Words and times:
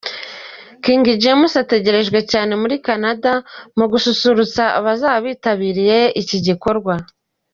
King 0.83 1.03
James 1.23 1.53
ategerejwe 1.63 2.19
cyane 2.31 2.53
muri 2.61 2.75
Canada 2.87 3.31
mu 3.77 3.85
gususurutsa 3.91 4.63
abazaba 4.79 5.17
bitabiriye 5.27 5.99
iki 6.21 6.37
gikorwa. 6.47 6.93